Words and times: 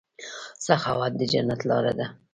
سخاوت 0.65 1.13
د 1.17 1.21
جنت 1.31 1.61
لاره 1.69 1.93
ده. 1.99 2.07